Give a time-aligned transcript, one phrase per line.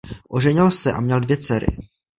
[0.29, 1.67] Oženil se a měl dvě dcery.